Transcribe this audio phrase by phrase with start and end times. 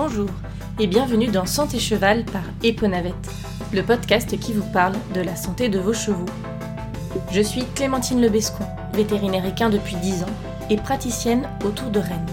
[0.00, 0.28] Bonjour
[0.78, 3.32] et bienvenue dans Santé Cheval par Eponavette,
[3.72, 6.24] le podcast qui vous parle de la santé de vos chevaux.
[7.32, 10.36] Je suis Clémentine Lebescon, vétérinaire équin depuis 10 ans
[10.70, 12.30] et praticienne autour de Rennes.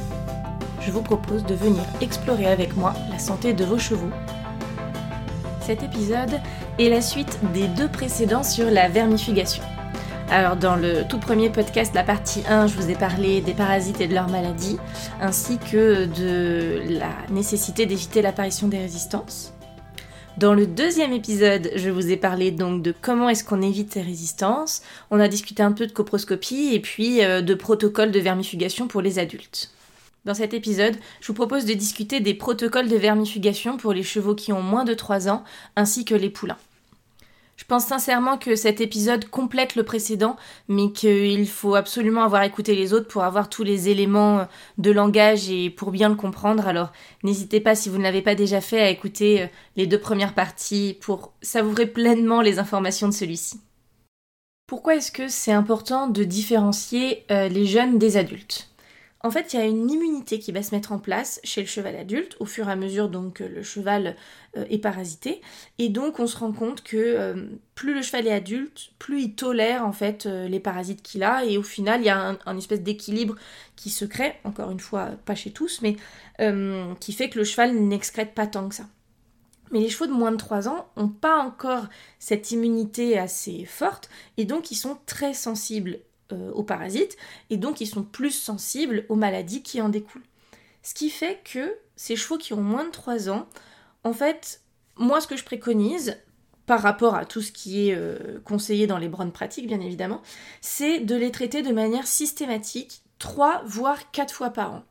[0.80, 4.12] Je vous propose de venir explorer avec moi la santé de vos chevaux.
[5.62, 6.40] Cet épisode
[6.78, 9.64] est la suite des deux précédents sur la vermifugation.
[10.30, 14.02] Alors dans le tout premier podcast, la partie 1, je vous ai parlé des parasites
[14.02, 14.78] et de leurs maladies,
[15.22, 19.54] ainsi que de la nécessité d'éviter l'apparition des résistances.
[20.38, 24.02] Dans le deuxième épisode, je vous ai parlé donc de comment est-ce qu'on évite ces
[24.02, 24.82] résistances.
[25.12, 29.02] On a discuté un peu de coproscopie et puis euh, de protocoles de vermifugation pour
[29.02, 29.72] les adultes.
[30.26, 34.34] Dans cet épisode, je vous propose de discuter des protocoles de vermifugation pour les chevaux
[34.34, 35.44] qui ont moins de 3 ans,
[35.76, 36.58] ainsi que les poulains.
[37.56, 40.36] Je pense sincèrement que cet épisode complète le précédent,
[40.68, 45.50] mais qu'il faut absolument avoir écouté les autres pour avoir tous les éléments de langage
[45.50, 46.68] et pour bien le comprendre.
[46.68, 46.92] Alors
[47.24, 49.48] n'hésitez pas, si vous ne l'avez pas déjà fait, à écouter euh,
[49.78, 53.62] les deux premières parties pour savourer pleinement les informations de celui-ci.
[54.68, 58.68] Pourquoi est-ce que c'est important de différencier euh, les jeunes des adultes?
[59.26, 61.68] En fait, il y a une immunité qui va se mettre en place chez le
[61.68, 64.16] cheval adulte au fur et à mesure donc le cheval
[64.56, 65.42] euh, est parasité
[65.80, 69.34] et donc on se rend compte que euh, plus le cheval est adulte, plus il
[69.34, 72.58] tolère en fait euh, les parasites qu'il a et au final il y a un,
[72.58, 73.36] espèce d'équilibre
[73.76, 75.96] qui se crée, encore une fois pas chez tous, mais
[77.00, 78.86] qui fait que le cheval n'excrète pas tant que ça.
[79.72, 81.86] Mais les chevaux de moins de 3 ans n'ont pas encore
[82.20, 85.98] cette immunité assez forte et donc ils sont très sensibles
[86.32, 87.18] euh, aux parasites,
[87.50, 90.26] et donc ils sont plus sensibles aux maladies qui en découlent.
[90.84, 93.48] Ce qui fait que ces chevaux qui ont moins de 3 ans,
[94.04, 94.62] en fait,
[94.98, 96.18] moi ce que je préconise,
[96.66, 100.22] par rapport à tout ce qui est euh, conseillé dans les bonnes pratiques, bien évidemment,
[100.62, 104.84] c'est de les traiter de manière systématique, 3 voire 4 fois par an.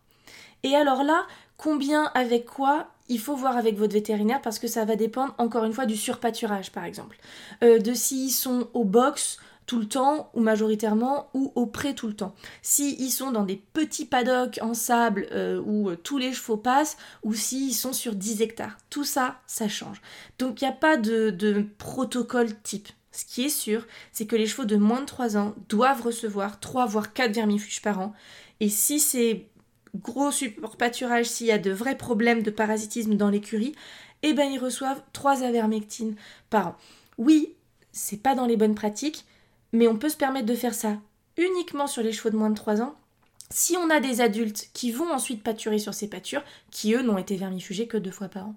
[0.62, 4.84] Et alors là, combien avec quoi il faut voir avec votre vétérinaire parce que ça
[4.84, 7.18] va dépendre encore une fois du surpâturage par exemple.
[7.62, 12.06] Euh, de s'ils sont au box, tout le temps ou majoritairement ou au pré tout
[12.06, 12.34] le temps.
[12.62, 16.56] S'ils ils sont dans des petits paddocks en sable euh, où euh, tous les chevaux
[16.56, 18.76] passent ou s'ils sont sur 10 hectares.
[18.90, 20.00] Tout ça, ça change.
[20.38, 22.88] Donc il n'y a pas de, de protocole type.
[23.12, 26.58] Ce qui est sûr, c'est que les chevaux de moins de 3 ans doivent recevoir
[26.58, 28.12] 3 voire 4 vermifuges par an.
[28.60, 29.46] Et si c'est
[29.94, 33.74] gros support pâturage, s'il y a de vrais problèmes de parasitisme dans l'écurie,
[34.22, 36.16] eh ben ils reçoivent 3 avermectines
[36.50, 36.76] par an.
[37.18, 37.54] Oui,
[37.92, 39.24] c'est pas dans les bonnes pratiques,
[39.74, 40.96] mais on peut se permettre de faire ça
[41.36, 42.94] uniquement sur les chevaux de moins de 3 ans
[43.50, 47.18] si on a des adultes qui vont ensuite pâturer sur ces pâtures, qui eux n'ont
[47.18, 48.54] été vermifugés que deux fois par an.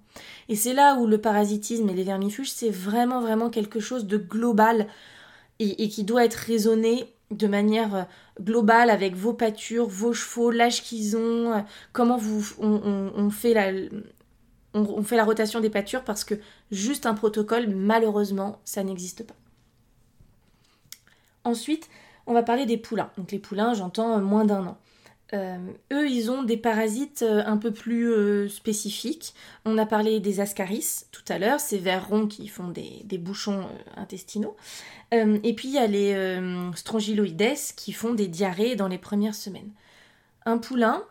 [0.49, 4.17] Et c'est là où le parasitisme et les vermifuges, c'est vraiment vraiment quelque chose de
[4.17, 4.87] global
[5.59, 8.03] et, qui doit être raisonné de manière euh,
[8.41, 11.59] globale avec vos pâtures, vos chevaux, l'âge qu'ils ont, euh,
[11.93, 16.35] comment vous, on, on fait la rotation des pâtures parce que
[16.71, 19.35] juste un protocole, malheureusement, ça n'existe pas.
[21.47, 21.89] Ensuite,
[22.25, 23.09] on va parler des poulains.
[23.17, 24.77] Donc les poulains, j'entends euh, moins d'un an.
[25.33, 25.57] Euh,
[25.93, 29.33] eux, ils ont des parasites euh, un peu plus spécifiques.
[29.63, 33.65] On a parlé des ascaris tout à l'heure, ces vers ronds qui font des, bouchons
[33.95, 34.57] intestinaux.
[35.11, 36.41] et puis il y a les
[36.75, 39.71] strongyloides qui font des diarrhées dans les premières semaines.
[40.45, 41.03] Un poulain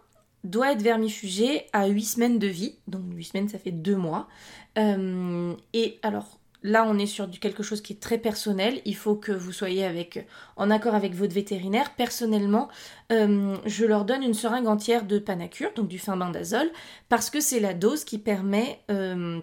[0.44, 4.28] doit être vermifugé à 8 semaines de vie, donc 8 semaines ça fait 2 mois.
[4.76, 8.82] et alors, Là, on est sur quelque chose qui est très personnel.
[8.84, 11.94] Il faut que vous soyez avec, en accord avec votre vétérinaire.
[11.94, 12.69] Personnellement,
[13.12, 16.69] euh, je leur donne une seringue entière de panacure, donc du fimbendazole,
[17.09, 19.38] parce que c'est la dose qui permet euh,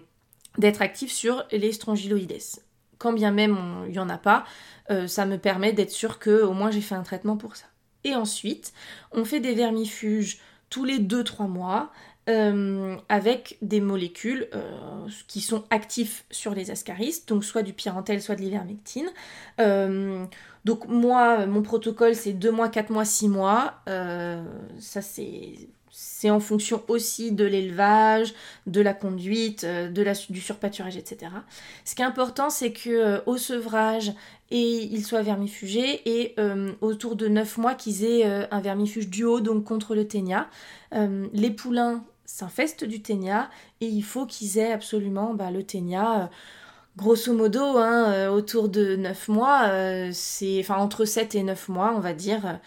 [0.58, 2.60] d'être actif sur les strongyloïdes.
[2.98, 3.56] Quand bien même
[3.86, 4.44] il n'y en a pas,
[4.90, 7.64] euh, ça me permet d'être sûr que au moins j'ai fait un traitement pour ça.
[8.04, 8.74] Et ensuite,
[9.12, 11.90] on fait des vermifuges tous les 2-3 mois
[12.26, 14.62] euh, avec des molécules euh,
[15.28, 19.10] qui sont actifs sur les ascaris, donc soit du pyrantel, soit de l'ivermectine.
[19.60, 20.24] Euh,
[20.64, 23.74] donc moi, mon protocole, c'est 2 mois, 4 mois, 6 mois.
[23.86, 28.32] ça, c'est en fonction aussi de l'élevage,
[28.66, 31.30] de la conduite, de la, du surpâturage, etc.
[31.84, 34.14] Ce qui est important, c'est que au sevrage,
[34.50, 36.34] ils soient vermifugés et
[36.80, 40.48] autour de 9 mois qu'ils aient un vermifuge duo, donc contre le ténia.
[40.90, 43.50] les poulains s'infestent du ténia
[43.80, 46.22] et il faut qu'ils aient absolument bah, le ténia.
[46.22, 46.26] Euh,
[46.96, 51.68] grosso modo, hein, euh, autour de 9 mois, euh, c'est enfin entre 7 et 9
[51.68, 52.60] mois, on va dire,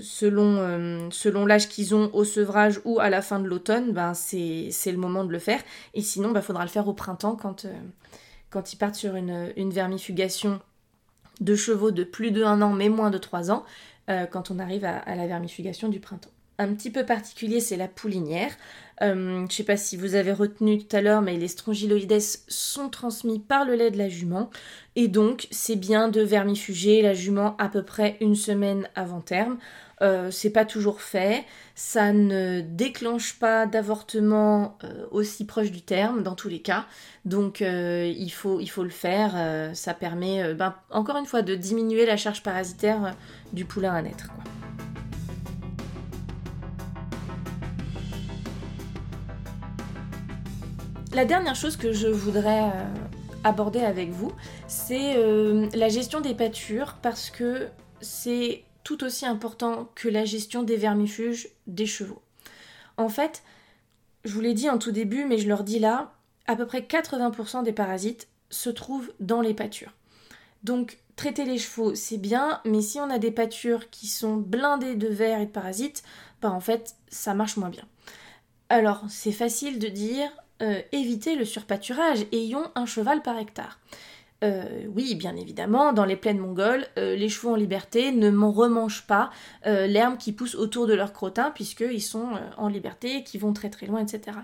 [0.00, 4.70] selon, selon l'âge qu'ils ont au sevrage ou à la fin de l'automne, ben c'est,
[4.86, 5.60] le moment de le faire.
[5.94, 7.66] Et sinon, il ben, faudra le faire au printemps quand,
[8.50, 10.60] quand ils partent sur une, une, vermifugation
[11.40, 13.64] de chevaux de plus de 1 an mais moins de 3 ans,
[14.30, 18.52] quand on arrive à la vermifugation du printemps un petit peu particulier, c'est la poulinière.
[19.02, 22.20] Euh, je ne sais pas si vous avez retenu tout à l'heure, mais les strongyloïdes
[22.48, 24.50] sont transmis par le lait de la jument.
[24.94, 29.56] Et donc, c'est bien de vermifuger la jument à peu près une semaine avant terme.
[30.02, 36.22] Euh, c'est pas toujours fait, ça ne déclenche pas d'avortement euh, aussi proche du terme
[36.22, 36.86] dans tous les cas,
[37.26, 39.34] donc il, faut, il faut le faire,
[39.74, 43.14] ça permet ben, encore une fois de diminuer la charge parasitaire
[43.52, 44.30] du poulain à naître.
[51.12, 52.70] La dernière chose que je voudrais
[53.42, 54.30] aborder avec vous,
[54.68, 55.16] c'est
[55.74, 57.66] la gestion des pâtures parce que
[58.00, 62.22] c'est tout aussi important que la gestion des vermifuges des chevaux.
[62.96, 63.42] En fait,
[64.24, 66.12] je vous l'ai dit en tout début, mais je leur dis là,
[66.46, 69.92] à peu près 80% des parasites se trouvent dans les pâtures.
[70.62, 74.94] Donc, traiter les chevaux, c'est bien, mais si on a des pâtures qui sont blindées
[74.94, 76.02] de vers et de parasites,
[76.40, 77.84] bah en fait, ça marche moins bien.
[78.68, 80.30] Alors, c'est facile de dire,
[80.62, 83.78] euh, évitez le surpâturage, ayons un cheval par hectare.
[84.42, 84.64] Euh,
[84.94, 89.30] oui, bien évidemment, dans les plaines mongoles, euh, les chevaux en liberté ne remangent pas
[89.64, 93.86] l'herbe qui pousse autour de leur crottin, puisqu'ils sont en liberté, qui vont très très
[93.86, 94.38] loin, etc.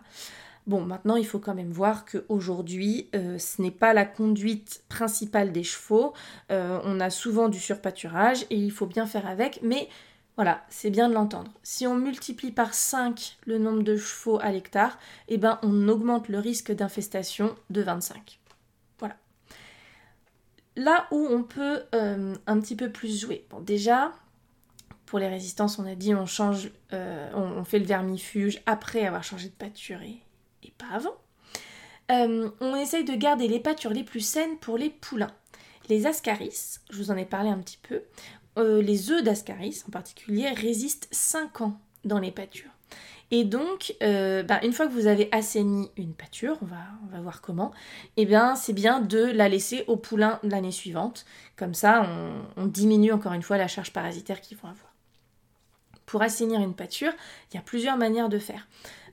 [0.66, 5.62] Bon, maintenant, il faut quand même voir qu'aujourd'hui, ce n'est pas la conduite principale des
[5.62, 6.12] chevaux.
[6.50, 9.88] on a souvent du surpâturage et il faut bien faire avec, mais
[10.36, 11.50] voilà, c'est bien de l'entendre.
[11.62, 14.98] Si on multiplie par 5 le nombre de chevaux à l'hectare,
[15.28, 18.38] eh ben, on augmente le risque d'infestation de 25
[20.76, 23.46] là où on peut euh, un petit peu plus jouer.
[23.50, 24.12] Bon, déjà,
[25.06, 29.24] pour les résistances, on a dit on change, euh, on, fait le vermifuge après avoir
[29.24, 30.22] changé de pâture et,
[30.78, 31.14] pas avant.
[32.10, 35.32] Euh, on essaye de garder les pâtures les plus saines pour les poulains.
[35.88, 38.02] Les ascaris, je vous en ai parlé un petit peu,
[38.56, 42.70] les œufs d'ascaris en particulier résistent 5 ans dans les pâtures.
[43.30, 47.40] Et donc, euh, bah, une fois que vous avez assaini une pâture, on va, voir
[47.40, 47.72] comment,
[48.16, 51.26] eh bien c'est bien de la laisser au poulain l'année suivante.
[51.56, 52.08] Comme ça,
[52.56, 54.94] on, diminue encore une fois la charge parasitaire qu'ils vont avoir.
[56.04, 57.12] Pour assainir une pâture,
[57.50, 58.68] il y a plusieurs manières de faire.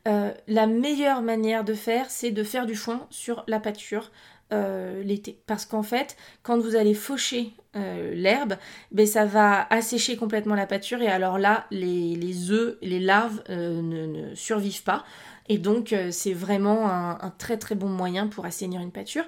[0.08, 4.12] Euh, la meilleure manière de faire, c'est de faire du foin sur la pâture
[4.54, 5.42] euh, l'été.
[5.48, 8.56] Parce qu'en fait, quand vous allez faucher euh, l'herbe,
[8.92, 13.42] ben, ça va assécher complètement la pâture et alors là, les, les œufs, les larves
[13.50, 15.04] euh, ne, survivent pas.
[15.50, 19.26] Et donc, c'est vraiment un, très très bon moyen pour assainir une pâture.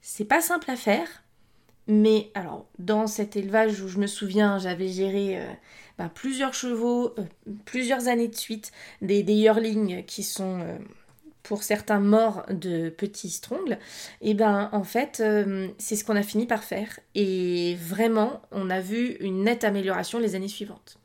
[0.00, 1.06] C'est pas simple à faire,
[1.86, 5.38] mais alors, dans cet élevage où je me souviens, j'avais géré
[5.96, 7.14] ben, plusieurs chevaux,
[7.66, 10.58] plusieurs années de suite, des, des yearlings qui sont
[11.44, 13.78] pour certains morts de petits strongles,
[14.20, 18.42] et eh ben en fait euh, c'est ce qu'on a fini par faire et vraiment
[18.50, 20.98] on a vu une nette amélioration les années suivantes.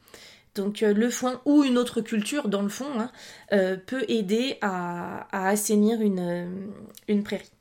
[0.55, 3.11] Donc euh, le foin ou une autre culture dans le fond hein,
[3.53, 7.51] euh, peut aider à, assainir une prairie.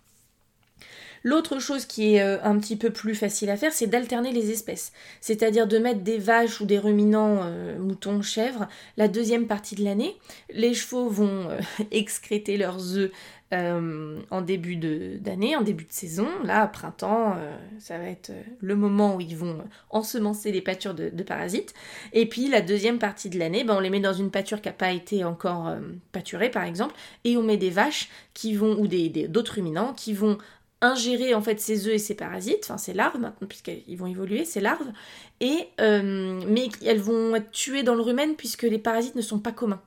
[1.24, 4.50] L'autre chose qui est euh, un petit peu plus facile à faire, c'est d'alterner les
[4.50, 4.92] espèces.
[5.20, 9.84] C'est-à-dire de mettre des vaches ou des ruminants, euh, moutons, chèvres, la deuxième partie de
[9.84, 10.16] l'année.
[10.52, 11.58] Les chevaux vont euh,
[11.90, 13.10] excréter leurs œufs
[13.50, 16.28] en début d'année, en début de saison.
[16.44, 17.34] Là, printemps,
[17.78, 18.30] ça va être
[18.60, 21.72] le moment où ils vont ensemencer les pâtures de, parasites.
[22.12, 24.68] Et puis la deuxième partie de l'année, ben, on les met dans une pâture qui
[24.68, 25.74] n'a pas été encore
[26.12, 26.94] pâturée, par exemple,
[27.24, 30.36] et on met des vaches qui vont, ou d'autres ruminants, qui vont
[30.80, 34.44] ingérer en fait ces œufs et ces parasites, enfin ces larves maintenant puisqu'ils vont évoluer,
[34.44, 34.92] ces larves,
[35.40, 39.40] et euh, mais elles vont être tuées dans le rumen puisque les parasites ne sont
[39.40, 39.80] pas communs.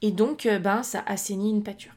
[0.00, 1.92] Et donc euh, ben ça assainit une pâture.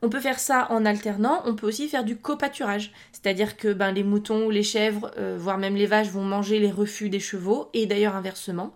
[0.00, 3.90] On peut faire ça en alternant, on peut aussi faire du copâturage, c'est-à-dire que ben,
[3.90, 7.18] les moutons ou les chèvres, euh, voire même les vaches vont manger les refus des
[7.18, 8.74] chevaux, et d'ailleurs inversement.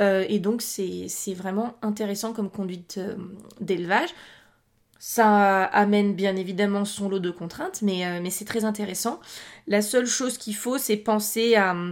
[0.00, 2.98] et donc c'est vraiment intéressant comme conduite
[3.60, 4.08] d'élevage.
[5.04, 9.18] Ça amène bien évidemment son lot de contraintes, mais, euh, mais c'est très intéressant.
[9.66, 11.90] La seule chose qu'il faut, c'est penser à euh,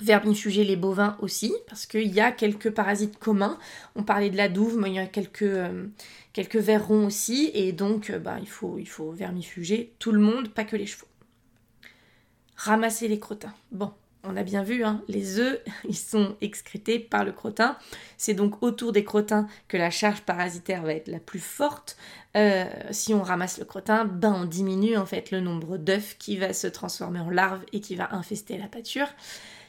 [0.00, 3.58] vermifuger les bovins aussi, parce qu'il y a quelques parasites communs.
[3.94, 5.86] On parlait de la douve, mais il y a quelques, euh,
[6.32, 10.48] quelques vers ronds aussi, et donc bah, il, faut, il faut vermifuger tout le monde,
[10.48, 11.08] pas que les chevaux.
[12.56, 13.52] Ramasser les crottins.
[13.70, 13.92] Bon,
[14.28, 17.76] on a bien vu, hein, les œufs, ils sont excrétés par le crottin.
[18.16, 21.96] C'est donc autour des crottins que la charge parasitaire va être la plus forte.
[22.36, 26.36] Euh, si on ramasse le crottin, ben on diminue en fait le nombre d'œufs qui
[26.36, 29.08] va se transformer en larves et qui va infester la pâture.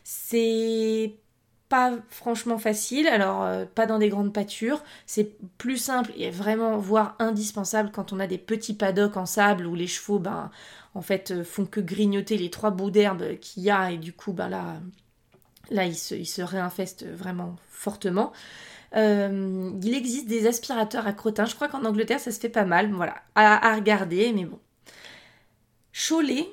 [0.04, 1.16] C'est
[1.70, 6.78] pas franchement facile, alors euh, pas dans des grandes pâtures, c'est plus simple et vraiment
[6.78, 10.50] voire indispensable quand on a des petits paddocks en sable où les chevaux ben
[10.98, 14.14] en fait, euh, font que grignoter les trois bouts d'herbe qu'il y a et du
[14.14, 14.82] coup, ben là,
[15.70, 18.34] là ils, se, réinfestent vraiment fortement.
[18.94, 21.46] il existe des aspirateurs à crottin.
[21.46, 22.92] Je crois qu'en Angleterre, ça se fait pas mal.
[22.92, 24.60] Voilà, à, regarder, mais bon.
[25.94, 26.48] Cholet,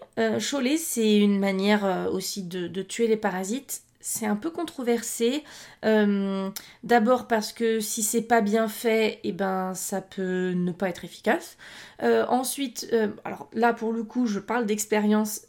[0.51, 5.45] cholet c'est une manière aussi de, tuer les parasites c'est un peu controversé.
[5.87, 6.51] Euh,
[6.83, 10.91] d'abord parce que si c'est pas bien fait, et eh ben ça peut ne pas
[10.91, 11.57] être efficace.
[12.03, 15.47] Euh, ensuite, euh, alors là pour le coup, je parle d'expérience.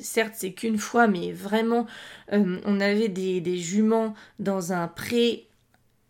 [0.00, 1.86] certes, c'est qu'une fois, mais vraiment,
[2.30, 5.48] on avait des, des, juments dans un pré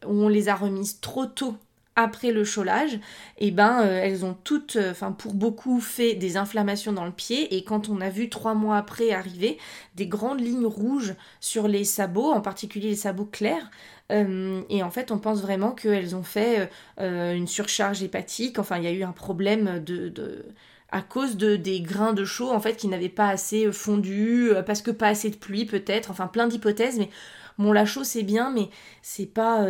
[0.04, 1.56] où on les a remises trop tôt
[1.98, 2.94] après le cholage,
[3.38, 7.04] et eh ben euh, elles ont toutes, euh, enfin pour beaucoup, fait des inflammations dans
[7.04, 7.56] le pied.
[7.56, 9.58] Et quand on a vu trois mois après arriver
[9.96, 13.68] des grandes lignes rouges sur les sabots, en particulier les sabots clairs,
[14.12, 18.60] euh, et en fait, on pense vraiment qu'elles ont fait une surcharge hépatique.
[18.60, 20.46] Enfin, il y a eu un problème de, de
[20.90, 24.82] à cause de des grains de chaux en fait qui n'avaient pas assez fondu, parce
[24.82, 26.10] que pas assez de pluie peut-être.
[26.12, 26.98] Enfin, plein d'hypothèses.
[26.98, 27.10] Mais
[27.58, 28.70] bon, la chaux c'est bien, mais
[29.02, 29.66] c'est pas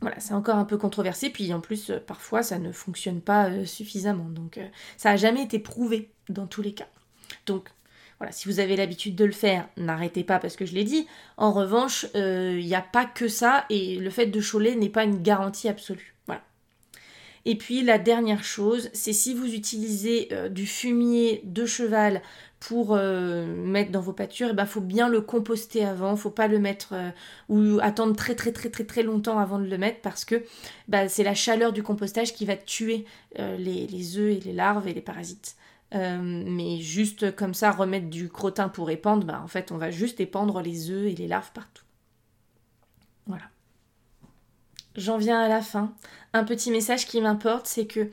[0.00, 3.48] voilà, c'est encore un peu controversé, puis en plus, euh, parfois, ça ne fonctionne pas
[3.48, 4.28] euh, suffisamment.
[4.28, 6.88] Donc, euh, ça n'a jamais été prouvé dans tous les cas.
[7.46, 7.70] Donc,
[8.18, 11.06] voilà, si vous avez l'habitude de le faire, n'arrêtez pas parce que je l'ai dit.
[11.36, 15.04] En revanche, il n'y a pas que ça, et le fait de choler n'est pas
[15.04, 16.14] une garantie absolue.
[16.26, 16.42] Voilà.
[17.46, 22.22] Et puis, la dernière chose, c'est si vous utilisez du fumier de cheval
[22.66, 26.30] pour euh, mettre dans vos pâtures, il eh ben, faut bien le composter avant, faut
[26.30, 27.10] pas le mettre euh,
[27.50, 30.42] ou attendre très très très très très longtemps avant de le mettre parce que
[30.88, 33.04] bah, c'est la chaleur du compostage qui va tuer
[33.38, 35.56] euh, les, les œufs et les larves et les parasites.
[35.92, 40.20] mais juste comme ça, remettre du crottin pour épandre, bah, en fait on va juste
[40.20, 41.84] épandre les œufs et les larves partout.
[43.26, 43.44] Voilà.
[44.96, 45.92] J'en viens à la fin.
[46.32, 48.10] Un petit message qui m'importe, c'est que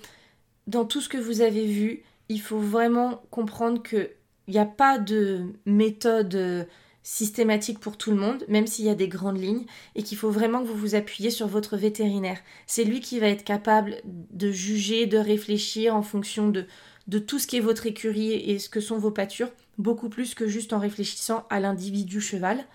[0.67, 4.11] dans tout ce que vous avez vu, il faut vraiment comprendre que
[4.47, 6.63] il n'y a pas de méthode euh,
[7.03, 10.31] systématique pour tout le monde, même s'il y a des grandes lignes, et qu'il faut
[10.31, 12.39] vraiment que vous vous appuyez sur votre vétérinaire.
[12.67, 16.65] C'est lui qui va être capable de juger, de réfléchir en fonction de,
[17.07, 20.35] de tout ce qui est votre écurie et ce que sont vos pâtures, beaucoup plus
[20.35, 22.65] que juste en réfléchissant à l'individu cheval.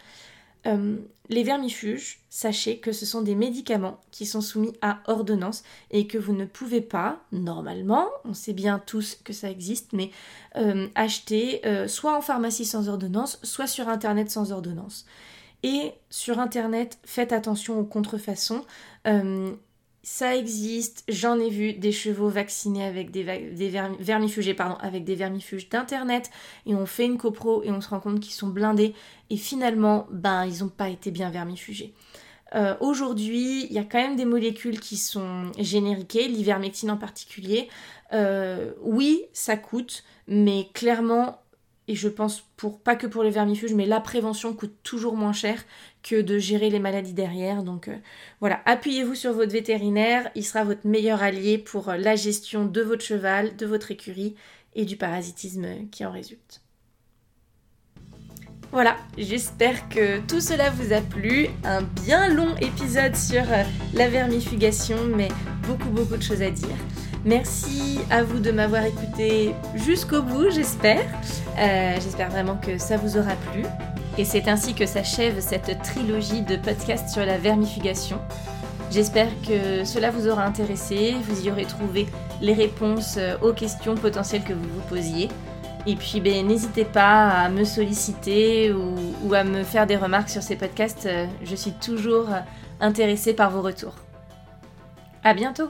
[0.66, 0.96] Euh,
[1.28, 6.18] les vermifuges, sachez que ce sont des médicaments qui sont soumis à ordonnance et que
[6.18, 10.10] vous ne pouvez pas, normalement, on sait bien tous que ça existe, mais
[10.56, 15.04] euh, acheter euh, soit en pharmacie sans ordonnance, soit sur Internet sans ordonnance.
[15.64, 18.64] Et sur Internet, faites attention aux contrefaçons
[20.08, 23.24] ça existe, j'en ai vu des chevaux vaccinés avec des,
[24.54, 26.30] pardon, avec des vermifuges d'internet,
[26.64, 28.94] et on fait une copro et on se rend compte qu'ils sont blindés,
[29.30, 31.92] et finalement, ben, ils n'ont pas été bien vermifugés.
[32.54, 37.68] Euh, aujourd'hui, il y a quand même des molécules qui sont génériquées, l'ivermectine en particulier.
[38.12, 41.42] Euh, oui, ça coûte, mais clairement,
[41.88, 45.32] et je pense pour pas que pour les vermifuges, mais la prévention coûte toujours moins
[45.32, 45.64] cher
[46.06, 47.62] que de gérer les maladies derrière.
[47.62, 47.96] Donc euh,
[48.40, 52.80] voilà, appuyez-vous sur votre vétérinaire, il sera votre meilleur allié pour euh, la gestion de
[52.80, 54.36] votre cheval, de votre écurie
[54.74, 56.62] et du parasitisme qui en résulte.
[58.72, 61.46] Voilà, j'espère que tout cela vous a plu.
[61.64, 65.28] Un bien long épisode sur euh, la vermifugation, mais
[65.66, 66.76] beaucoup beaucoup de choses à dire.
[67.24, 71.04] Merci à vous de m'avoir écouté jusqu'au bout, j'espère.
[71.56, 73.64] J'espère vraiment que ça vous aura plu.
[74.18, 78.18] Et c'est ainsi que s'achève cette trilogie de podcasts sur la vermifugation.
[78.90, 82.06] J'espère que cela vous aura intéressé, vous y aurez trouvé
[82.40, 85.28] les réponses euh, aux questions potentielles que vous vous posiez.
[85.86, 88.94] Et puis ben, n'hésitez pas à me solliciter ou,
[89.24, 91.06] ou, à me faire des remarques sur ces podcasts.
[91.06, 92.28] Euh, je suis toujours
[92.80, 93.94] intéressée par vos retours.
[95.24, 95.68] À bientôt